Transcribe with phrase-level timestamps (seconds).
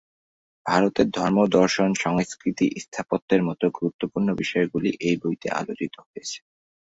[0.65, 6.37] ভারতের ধর্ম, দর্শন, সংস্কৃতি, স্থাপত্যের মতো গুরুত্বপূর্ণ বিষয়গুলি এই বইতে আলোচিত হয়েছে।